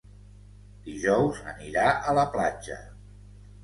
Dijous 0.87 1.43
anirà 1.53 1.87
a 2.01 2.19
la 2.23 2.27
platja. 2.35 2.85